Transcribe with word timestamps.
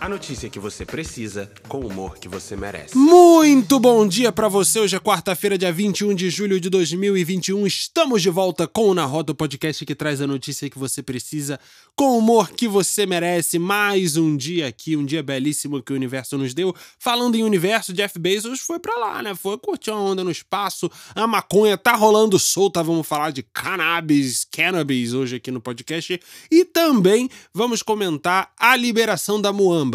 A 0.00 0.08
notícia 0.08 0.48
que 0.48 0.58
você 0.58 0.86
precisa, 0.86 1.52
com 1.68 1.80
o 1.80 1.86
humor 1.86 2.16
que 2.16 2.26
você 2.26 2.56
merece. 2.56 2.96
Muito 2.96 3.78
bom 3.78 4.08
dia 4.08 4.32
para 4.32 4.48
você. 4.48 4.80
Hoje 4.80 4.96
é 4.96 4.98
quarta-feira, 4.98 5.58
dia 5.58 5.70
21 5.70 6.14
de 6.14 6.30
julho 6.30 6.58
de 6.58 6.70
2021. 6.70 7.66
Estamos 7.66 8.22
de 8.22 8.30
volta 8.30 8.66
com 8.66 8.88
o 8.88 8.94
Na 8.94 9.04
Roda, 9.04 9.32
o 9.32 9.34
podcast 9.34 9.84
que 9.84 9.94
traz 9.94 10.22
a 10.22 10.26
notícia 10.26 10.70
que 10.70 10.78
você 10.78 11.02
precisa, 11.02 11.60
com 11.94 12.12
o 12.12 12.18
humor 12.18 12.50
que 12.50 12.66
você 12.66 13.04
merece. 13.04 13.58
Mais 13.58 14.16
um 14.16 14.38
dia 14.38 14.68
aqui, 14.68 14.96
um 14.96 15.04
dia 15.04 15.22
belíssimo 15.22 15.82
que 15.82 15.92
o 15.92 15.96
universo 15.96 16.38
nos 16.38 16.54
deu. 16.54 16.74
Falando 16.98 17.34
em 17.34 17.44
universo, 17.44 17.92
Jeff 17.92 18.18
Bezos 18.18 18.60
foi 18.60 18.78
para 18.78 18.96
lá, 18.96 19.22
né? 19.22 19.34
Foi 19.34 19.58
curtir 19.58 19.90
uma 19.90 20.00
onda 20.00 20.24
no 20.24 20.30
espaço. 20.30 20.90
A 21.14 21.26
maconha 21.26 21.76
tá 21.76 21.94
rolando 21.94 22.38
solta. 22.38 22.82
Vamos 22.82 23.06
falar 23.06 23.32
de 23.32 23.42
cannabis, 23.42 24.46
cannabis 24.50 25.12
hoje 25.12 25.36
aqui 25.36 25.50
no 25.50 25.60
podcast. 25.60 26.18
E 26.50 26.64
também 26.64 27.28
vamos 27.52 27.82
comentar 27.82 28.50
a 28.58 28.74
liberação 28.74 29.38
da 29.38 29.52
Muamba. 29.52 29.90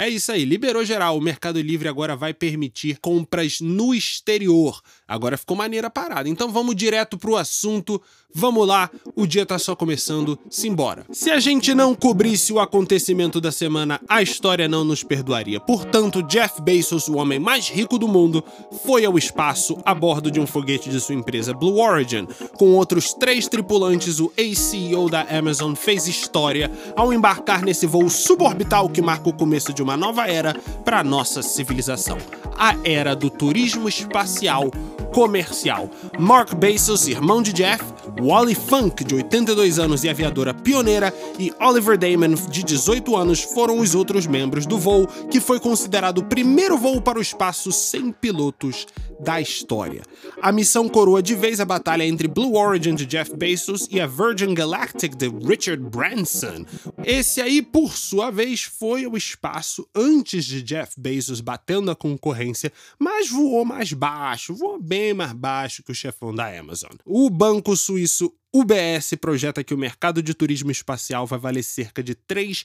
É 0.00 0.08
isso 0.08 0.32
aí, 0.32 0.46
liberou 0.46 0.82
geral. 0.82 1.18
O 1.18 1.20
Mercado 1.20 1.60
Livre 1.60 1.86
agora 1.86 2.16
vai 2.16 2.32
permitir 2.32 2.98
compras 3.02 3.60
no 3.60 3.94
exterior. 3.94 4.80
Agora 5.10 5.36
ficou 5.36 5.56
maneira 5.56 5.88
a 5.88 5.90
parada. 5.90 6.28
Então 6.28 6.52
vamos 6.52 6.76
direto 6.76 7.18
pro 7.18 7.36
assunto. 7.36 8.00
Vamos 8.32 8.64
lá, 8.64 8.88
o 9.16 9.26
dia 9.26 9.44
tá 9.44 9.58
só 9.58 9.74
começando, 9.74 10.38
simbora. 10.48 11.04
Se 11.10 11.32
a 11.32 11.40
gente 11.40 11.74
não 11.74 11.96
cobrisse 11.96 12.52
o 12.52 12.60
acontecimento 12.60 13.40
da 13.40 13.50
semana, 13.50 14.00
a 14.08 14.22
história 14.22 14.68
não 14.68 14.84
nos 14.84 15.02
perdoaria. 15.02 15.58
Portanto, 15.58 16.22
Jeff 16.22 16.62
Bezos, 16.62 17.08
o 17.08 17.16
homem 17.16 17.40
mais 17.40 17.68
rico 17.68 17.98
do 17.98 18.06
mundo, 18.06 18.44
foi 18.84 19.04
ao 19.04 19.18
espaço 19.18 19.78
a 19.84 19.92
bordo 19.92 20.30
de 20.30 20.38
um 20.38 20.46
foguete 20.46 20.88
de 20.88 21.00
sua 21.00 21.16
empresa 21.16 21.52
Blue 21.52 21.80
Origin. 21.80 22.28
Com 22.56 22.72
outros 22.74 23.12
três 23.12 23.48
tripulantes, 23.48 24.20
o 24.20 24.32
ex-CEO 24.36 25.10
da 25.10 25.22
Amazon 25.22 25.74
fez 25.74 26.06
história 26.06 26.70
ao 26.94 27.12
embarcar 27.12 27.64
nesse 27.64 27.84
voo 27.84 28.08
suborbital 28.08 28.88
que 28.88 29.02
marca 29.02 29.28
o 29.28 29.36
começo 29.36 29.72
de 29.72 29.82
uma 29.82 29.96
nova 29.96 30.28
era 30.28 30.54
para 30.84 31.02
nossa 31.02 31.42
civilização. 31.42 32.16
A 32.56 32.76
era 32.84 33.16
do 33.16 33.28
turismo 33.28 33.88
espacial 33.88 34.70
comercial. 35.12 35.90
Mark 36.18 36.54
Bezos, 36.54 37.08
irmão 37.08 37.42
de 37.42 37.52
Jeff, 37.52 37.82
Wally 38.20 38.54
Funk, 38.54 39.04
de 39.04 39.14
82 39.14 39.78
anos 39.78 40.04
e 40.04 40.08
aviadora 40.08 40.54
pioneira, 40.54 41.12
e 41.38 41.52
Oliver 41.60 41.98
Damon, 41.98 42.34
de 42.48 42.62
18 42.62 43.16
anos, 43.16 43.42
foram 43.42 43.78
os 43.78 43.94
outros 43.94 44.26
membros 44.26 44.66
do 44.66 44.78
voo, 44.78 45.06
que 45.30 45.40
foi 45.40 45.58
considerado 45.58 46.18
o 46.18 46.24
primeiro 46.24 46.78
voo 46.78 47.00
para 47.00 47.18
o 47.18 47.22
espaço 47.22 47.72
sem 47.72 48.12
pilotos 48.12 48.86
da 49.18 49.40
história. 49.40 50.02
A 50.40 50.52
missão 50.52 50.88
coroa 50.88 51.22
de 51.22 51.34
vez 51.34 51.60
a 51.60 51.64
batalha 51.64 52.04
entre 52.04 52.28
Blue 52.28 52.56
Origin 52.56 52.94
de 52.94 53.04
Jeff 53.04 53.34
Bezos 53.36 53.88
e 53.90 54.00
a 54.00 54.06
Virgin 54.06 54.54
Galactic 54.54 55.14
de 55.14 55.28
Richard 55.28 55.82
Branson. 55.82 56.64
Esse 57.04 57.40
aí, 57.40 57.60
por 57.60 57.96
sua 57.96 58.30
vez, 58.30 58.62
foi 58.62 59.04
ao 59.04 59.16
espaço 59.16 59.86
antes 59.94 60.44
de 60.44 60.62
Jeff 60.62 60.98
Bezos 60.98 61.40
batendo 61.40 61.90
a 61.90 61.96
concorrência, 61.96 62.72
mas 62.98 63.28
voou 63.28 63.64
mais 63.64 63.92
baixo, 63.92 64.54
voou 64.54 64.80
bem 64.80 64.99
mais 65.14 65.32
baixo 65.32 65.82
que 65.82 65.92
o 65.92 65.94
chefão 65.94 66.34
da 66.34 66.46
Amazon. 66.58 66.92
O 67.04 67.28
banco 67.30 67.76
suíço 67.76 68.32
UBS 68.52 69.14
projeta 69.20 69.62
que 69.62 69.72
o 69.72 69.78
mercado 69.78 70.22
de 70.22 70.34
turismo 70.34 70.70
espacial 70.70 71.26
vai 71.26 71.38
valer 71.38 71.62
cerca 71.62 72.02
de 72.02 72.14
3 72.14 72.64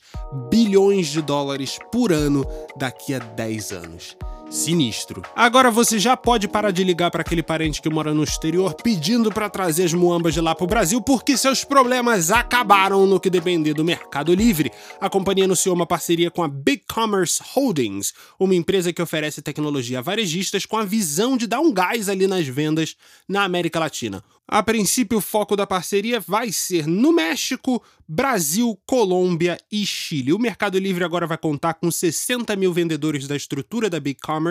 bilhões 0.50 1.08
de 1.08 1.22
dólares 1.22 1.78
por 1.92 2.12
ano 2.12 2.44
daqui 2.78 3.14
a 3.14 3.20
10 3.20 3.72
anos. 3.72 4.18
Sinistro. 4.56 5.22
Agora 5.36 5.70
você 5.70 6.00
já 6.00 6.16
pode 6.16 6.48
parar 6.48 6.72
de 6.72 6.82
ligar 6.82 7.12
para 7.12 7.22
aquele 7.22 7.44
parente 7.44 7.82
que 7.82 7.90
mora 7.90 8.14
no 8.14 8.24
exterior 8.24 8.74
pedindo 8.74 9.30
para 9.30 9.50
trazer 9.50 9.84
as 9.84 9.94
muambas 9.94 10.34
de 10.34 10.40
lá 10.40 10.56
pro 10.56 10.66
Brasil 10.66 11.02
porque 11.02 11.36
seus 11.36 11.66
problemas 11.66 12.32
acabaram 12.32 13.06
no 13.06 13.20
que 13.20 13.30
depender 13.30 13.74
do 13.74 13.84
Mercado 13.84 14.34
Livre. 14.34 14.72
A 15.02 15.10
companhia 15.10 15.44
anunciou 15.44 15.76
uma 15.76 15.86
parceria 15.86 16.32
com 16.32 16.42
a 16.42 16.48
Big 16.48 16.84
Commerce 16.88 17.44
Holdings, 17.54 18.14
uma 18.40 18.56
empresa 18.56 18.94
que 18.94 19.02
oferece 19.02 19.42
tecnologia 19.42 20.00
a 20.00 20.02
varejistas 20.02 20.66
com 20.66 20.78
a 20.78 20.86
visão 20.86 21.36
de 21.36 21.48
dar 21.48 21.60
um 21.60 21.74
gás 21.74 22.08
ali 22.08 22.26
nas 22.26 22.48
vendas 22.48 22.96
na 23.28 23.44
América 23.44 23.78
Latina. 23.78 24.24
A 24.48 24.62
princípio, 24.62 25.18
o 25.18 25.22
foco 25.22 25.56
da 25.56 25.66
parceria 25.66 26.20
vai 26.20 26.52
ser 26.52 26.86
no 26.86 27.12
México, 27.12 27.82
Brasil, 28.08 28.80
Colômbia 28.86 29.58
e 29.72 29.84
Chile. 29.88 30.34
O 30.34 30.38
Mercado 30.38 30.78
Livre 30.78 31.04
agora 31.04 31.26
vai 31.26 31.38
contar 31.38 31.74
com 31.74 31.90
60 31.90 32.56
mil 32.56 32.72
vendedores 32.72 33.28
da 33.28 33.36
estrutura 33.36 33.90
da 33.90 34.00
Big 34.00 34.20
Commerce 34.20 34.45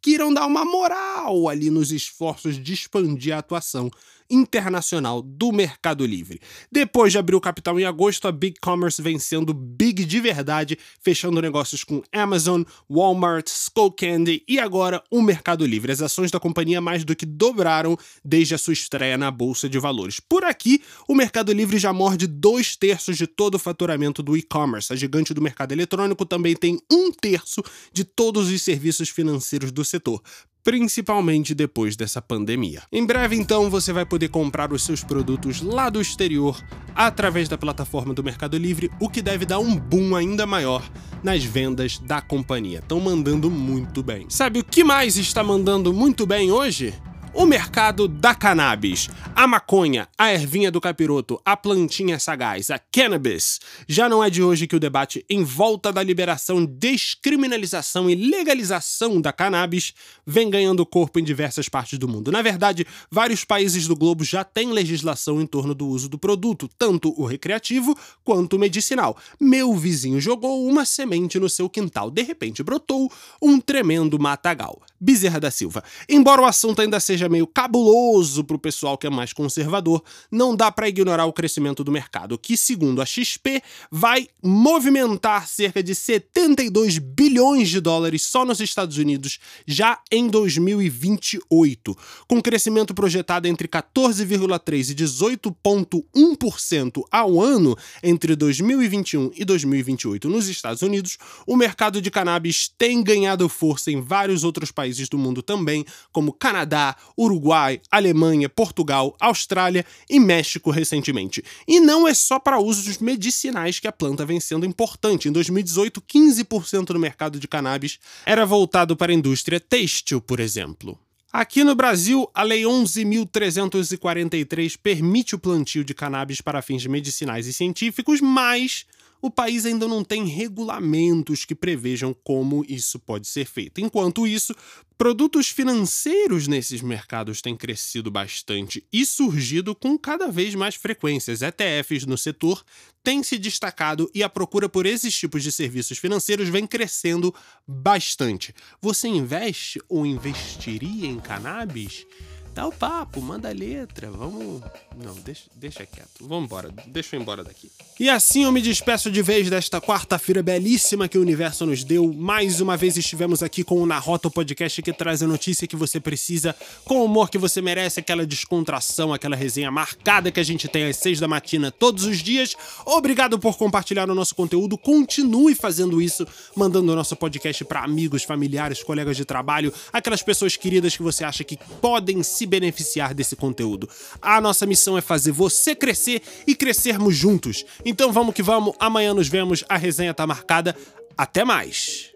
que 0.00 0.10
irão 0.12 0.32
dar 0.32 0.46
uma 0.46 0.64
moral 0.64 1.48
ali 1.48 1.70
nos 1.70 1.92
esforços 1.92 2.62
de 2.62 2.72
expandir 2.72 3.34
a 3.34 3.38
atuação 3.38 3.90
internacional 4.30 5.22
do 5.22 5.52
Mercado 5.52 6.04
Livre. 6.04 6.40
Depois 6.70 7.12
de 7.12 7.18
abrir 7.18 7.36
o 7.36 7.40
capital 7.40 7.78
em 7.78 7.84
agosto, 7.84 8.26
a 8.26 8.32
Big 8.32 8.58
Commerce 8.60 9.00
vem 9.00 9.18
sendo 9.18 9.54
big 9.54 10.04
de 10.04 10.20
verdade, 10.20 10.78
fechando 11.00 11.40
negócios 11.40 11.84
com 11.84 12.02
Amazon, 12.12 12.62
Walmart, 12.90 13.46
Skullcandy 13.46 14.42
e 14.48 14.58
agora 14.58 15.02
o 15.10 15.22
Mercado 15.22 15.64
Livre. 15.64 15.92
As 15.92 16.02
ações 16.02 16.30
da 16.30 16.40
companhia 16.40 16.80
mais 16.80 17.04
do 17.04 17.14
que 17.14 17.26
dobraram 17.26 17.96
desde 18.24 18.54
a 18.54 18.58
sua 18.58 18.72
estreia 18.72 19.16
na 19.16 19.30
Bolsa 19.30 19.68
de 19.68 19.78
Valores. 19.78 20.20
Por 20.20 20.44
aqui, 20.44 20.82
o 21.08 21.14
Mercado 21.14 21.52
Livre 21.52 21.78
já 21.78 21.92
morde 21.92 22.26
dois 22.26 22.76
terços 22.76 23.16
de 23.16 23.26
todo 23.26 23.54
o 23.54 23.58
faturamento 23.58 24.22
do 24.22 24.36
e-commerce. 24.36 24.92
A 24.92 24.96
gigante 24.96 25.32
do 25.32 25.42
mercado 25.42 25.72
eletrônico 25.72 26.26
também 26.26 26.54
tem 26.54 26.78
um 26.90 27.12
terço 27.12 27.62
de 27.92 28.04
todos 28.04 28.50
os 28.50 28.62
serviços 28.62 29.08
financeiros 29.08 29.25
do 29.72 29.84
setor 29.84 30.22
principalmente 30.66 31.54
depois 31.54 31.94
dessa 31.94 32.20
pandemia. 32.20 32.82
Em 32.90 33.06
breve, 33.06 33.36
então, 33.36 33.70
você 33.70 33.92
vai 33.92 34.04
poder 34.04 34.30
comprar 34.30 34.72
os 34.72 34.82
seus 34.84 35.04
produtos 35.04 35.62
lá 35.62 35.88
do 35.88 36.00
exterior 36.00 36.60
através 36.92 37.48
da 37.48 37.56
plataforma 37.56 38.12
do 38.12 38.24
Mercado 38.24 38.58
Livre, 38.58 38.90
o 38.98 39.08
que 39.08 39.22
deve 39.22 39.46
dar 39.46 39.60
um 39.60 39.76
boom 39.76 40.16
ainda 40.16 40.44
maior 40.44 40.82
nas 41.22 41.44
vendas 41.44 42.00
da 42.00 42.20
companhia. 42.20 42.80
Estão 42.80 42.98
mandando 42.98 43.48
muito 43.48 44.02
bem. 44.02 44.26
Sabe 44.28 44.58
o 44.58 44.64
que 44.64 44.82
mais 44.82 45.16
está 45.16 45.44
mandando 45.44 45.92
muito 45.92 46.26
bem 46.26 46.50
hoje? 46.50 46.92
O 47.38 47.44
mercado 47.44 48.08
da 48.08 48.34
cannabis, 48.34 49.10
a 49.34 49.46
maconha, 49.46 50.08
a 50.16 50.32
ervinha 50.32 50.70
do 50.70 50.80
capiroto, 50.80 51.38
a 51.44 51.54
plantinha 51.54 52.18
sagaz, 52.18 52.70
a 52.70 52.78
cannabis. 52.78 53.60
Já 53.86 54.08
não 54.08 54.24
é 54.24 54.30
de 54.30 54.42
hoje 54.42 54.66
que 54.66 54.74
o 54.74 54.80
debate 54.80 55.22
em 55.28 55.44
volta 55.44 55.92
da 55.92 56.02
liberação, 56.02 56.64
descriminalização 56.64 58.08
e 58.08 58.14
legalização 58.14 59.20
da 59.20 59.34
cannabis 59.34 59.92
vem 60.26 60.48
ganhando 60.48 60.86
corpo 60.86 61.18
em 61.18 61.22
diversas 61.22 61.68
partes 61.68 61.98
do 61.98 62.08
mundo. 62.08 62.32
Na 62.32 62.40
verdade, 62.40 62.86
vários 63.10 63.44
países 63.44 63.86
do 63.86 63.94
globo 63.94 64.24
já 64.24 64.42
têm 64.42 64.72
legislação 64.72 65.38
em 65.38 65.46
torno 65.46 65.74
do 65.74 65.86
uso 65.86 66.08
do 66.08 66.18
produto, 66.18 66.70
tanto 66.78 67.12
o 67.20 67.26
recreativo 67.26 67.94
quanto 68.24 68.56
o 68.56 68.58
medicinal. 68.58 69.14
Meu 69.38 69.74
vizinho 69.74 70.22
jogou 70.22 70.66
uma 70.66 70.86
semente 70.86 71.38
no 71.38 71.50
seu 71.50 71.68
quintal, 71.68 72.10
de 72.10 72.22
repente 72.22 72.62
brotou 72.62 73.12
um 73.42 73.60
tremendo 73.60 74.18
matagal. 74.18 74.80
Bezerra 74.98 75.38
da 75.38 75.50
Silva. 75.50 75.84
Embora 76.08 76.40
o 76.40 76.46
assunto 76.46 76.80
ainda 76.80 76.98
seja 76.98 77.25
seja 77.26 77.28
meio 77.28 77.46
cabuloso 77.46 78.42
para 78.44 78.56
o 78.56 78.58
pessoal 78.58 78.96
que 78.96 79.06
é 79.06 79.10
mais 79.10 79.32
conservador, 79.32 80.02
não 80.30 80.56
dá 80.56 80.70
para 80.70 80.88
ignorar 80.88 81.26
o 81.26 81.32
crescimento 81.32 81.84
do 81.84 81.92
mercado, 81.92 82.38
que, 82.38 82.56
segundo 82.56 83.02
a 83.02 83.06
XP, 83.06 83.62
vai 83.90 84.28
movimentar 84.42 85.46
cerca 85.48 85.82
de 85.82 85.94
72 85.94 86.98
bilhões 86.98 87.68
de 87.68 87.80
dólares 87.80 88.22
só 88.22 88.44
nos 88.44 88.60
Estados 88.60 88.96
Unidos 88.96 89.38
já 89.66 89.98
em 90.10 90.28
2028, 90.28 91.96
com 92.28 92.40
crescimento 92.40 92.94
projetado 92.94 93.48
entre 93.48 93.68
14,3% 93.68 94.90
e 94.90 94.94
18,1% 94.94 97.02
ao 97.10 97.40
ano 97.40 97.76
entre 98.02 98.36
2021 98.36 99.30
e 99.34 99.44
2028 99.44 100.28
nos 100.28 100.48
Estados 100.48 100.82
Unidos. 100.82 101.18
O 101.46 101.56
mercado 101.56 102.00
de 102.00 102.10
cannabis 102.10 102.70
tem 102.78 103.02
ganhado 103.02 103.48
força 103.48 103.90
em 103.90 104.00
vários 104.00 104.44
outros 104.44 104.70
países 104.70 105.08
do 105.08 105.18
mundo 105.18 105.42
também, 105.42 105.84
como 106.12 106.32
Canadá, 106.32 106.94
Uruguai, 107.18 107.80
Alemanha, 107.90 108.48
Portugal, 108.48 109.16
Austrália 109.18 109.84
e 110.08 110.20
México 110.20 110.70
recentemente. 110.70 111.42
E 111.66 111.80
não 111.80 112.06
é 112.06 112.14
só 112.14 112.38
para 112.38 112.60
usos 112.60 112.98
medicinais 112.98 113.78
que 113.78 113.88
a 113.88 113.92
planta 113.92 114.26
vem 114.26 114.40
sendo 114.40 114.66
importante. 114.66 115.28
Em 115.28 115.32
2018, 115.32 116.02
15% 116.02 116.86
do 116.86 116.98
mercado 116.98 117.40
de 117.40 117.48
cannabis 117.48 117.98
era 118.24 118.44
voltado 118.44 118.94
para 118.96 119.12
a 119.12 119.14
indústria 119.14 119.58
têxtil, 119.58 120.20
por 120.20 120.40
exemplo. 120.40 120.98
Aqui 121.32 121.64
no 121.64 121.74
Brasil, 121.74 122.30
a 122.32 122.42
Lei 122.42 122.62
11.343 122.62 124.78
permite 124.82 125.34
o 125.34 125.38
plantio 125.38 125.84
de 125.84 125.92
cannabis 125.92 126.40
para 126.40 126.62
fins 126.62 126.86
medicinais 126.86 127.46
e 127.46 127.52
científicos, 127.52 128.22
mas 128.22 128.86
o 129.20 129.30
país 129.30 129.66
ainda 129.66 129.88
não 129.88 130.04
tem 130.04 130.26
regulamentos 130.26 131.44
que 131.44 131.54
prevejam 131.54 132.14
como 132.24 132.64
isso 132.68 132.98
pode 132.98 133.26
ser 133.26 133.46
feito. 133.46 133.80
Enquanto 133.80 134.26
isso, 134.26 134.54
produtos 134.96 135.48
financeiros 135.48 136.46
nesses 136.46 136.80
mercados 136.80 137.40
têm 137.40 137.56
crescido 137.56 138.10
bastante 138.10 138.84
e 138.92 139.04
surgido 139.04 139.74
com 139.74 139.98
cada 139.98 140.28
vez 140.28 140.54
mais 140.54 140.74
frequência. 140.74 141.32
Os 141.32 141.42
ETFs 141.42 142.06
no 142.06 142.16
setor 142.16 142.64
têm 143.02 143.22
se 143.22 143.38
destacado 143.38 144.10
e 144.14 144.22
a 144.22 144.28
procura 144.28 144.68
por 144.68 144.86
esses 144.86 145.14
tipos 145.14 145.42
de 145.42 145.52
serviços 145.52 145.98
financeiros 145.98 146.48
vem 146.48 146.66
crescendo 146.66 147.34
bastante. 147.66 148.54
Você 148.80 149.08
investe 149.08 149.80
ou 149.88 150.06
investiria 150.06 151.08
em 151.08 151.18
cannabis? 151.18 152.06
Dá 152.56 152.66
o 152.66 152.72
papo, 152.72 153.20
manda 153.20 153.50
a 153.50 153.52
letra, 153.52 154.10
vamos. 154.10 154.62
Não, 154.96 155.12
deixa, 155.16 155.42
deixa 155.54 155.84
quieto. 155.84 156.08
Vamos 156.22 156.46
embora, 156.46 156.70
deixa 156.86 157.14
eu 157.14 157.20
ir 157.20 157.22
embora 157.22 157.44
daqui. 157.44 157.70
E 158.00 158.08
assim 158.08 158.44
eu 158.44 158.52
me 158.52 158.62
despeço 158.62 159.10
de 159.10 159.20
vez 159.20 159.50
desta 159.50 159.78
quarta-feira 159.78 160.42
belíssima 160.42 161.06
que 161.06 161.18
o 161.18 161.20
universo 161.20 161.66
nos 161.66 161.84
deu. 161.84 162.10
Mais 162.14 162.58
uma 162.62 162.74
vez 162.74 162.96
estivemos 162.96 163.42
aqui 163.42 163.62
com 163.62 163.82
o 163.82 163.84
Na 163.84 163.98
Rota, 163.98 164.28
o 164.28 164.30
podcast 164.30 164.80
que 164.80 164.90
traz 164.90 165.22
a 165.22 165.26
notícia 165.26 165.66
que 165.66 165.76
você 165.76 166.00
precisa, 166.00 166.56
com 166.86 167.00
o 167.00 167.04
humor 167.04 167.28
que 167.28 167.36
você 167.36 167.60
merece, 167.60 168.00
aquela 168.00 168.24
descontração, 168.24 169.12
aquela 169.12 169.36
resenha 169.36 169.70
marcada 169.70 170.32
que 170.32 170.40
a 170.40 170.42
gente 170.42 170.66
tem 170.66 170.88
às 170.88 170.96
seis 170.96 171.20
da 171.20 171.28
matina 171.28 171.70
todos 171.70 172.04
os 172.04 172.22
dias. 172.22 172.56
Obrigado 172.86 173.38
por 173.38 173.58
compartilhar 173.58 174.08
o 174.08 174.14
nosso 174.14 174.34
conteúdo. 174.34 174.78
Continue 174.78 175.54
fazendo 175.54 176.00
isso, 176.00 176.26
mandando 176.56 176.90
o 176.90 176.96
nosso 176.96 177.14
podcast 177.16 177.62
para 177.66 177.84
amigos, 177.84 178.22
familiares, 178.24 178.82
colegas 178.82 179.14
de 179.14 179.26
trabalho, 179.26 179.74
aquelas 179.92 180.22
pessoas 180.22 180.56
queridas 180.56 180.96
que 180.96 181.02
você 181.02 181.22
acha 181.22 181.44
que 181.44 181.58
podem 181.82 182.22
se 182.46 182.48
beneficiar 182.48 183.12
desse 183.12 183.34
conteúdo. 183.34 183.88
A 184.22 184.40
nossa 184.40 184.64
missão 184.64 184.96
é 184.96 185.00
fazer 185.00 185.32
você 185.32 185.74
crescer 185.74 186.22
e 186.46 186.54
crescermos 186.54 187.16
juntos. 187.16 187.64
Então 187.84 188.12
vamos 188.12 188.34
que 188.34 188.42
vamos, 188.42 188.74
amanhã 188.78 189.12
nos 189.12 189.28
vemos, 189.28 189.64
a 189.68 189.76
resenha 189.76 190.14
tá 190.14 190.26
marcada. 190.26 190.76
Até 191.18 191.44
mais! 191.44 192.15